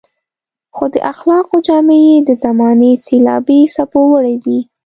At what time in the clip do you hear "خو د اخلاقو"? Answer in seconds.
0.75-1.55